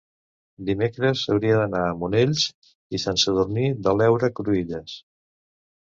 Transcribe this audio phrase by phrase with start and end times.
[0.69, 2.47] dimecres hauria d'anar a Monells
[2.99, 5.03] i Sant Sadurní de l'Heura Cruïlles.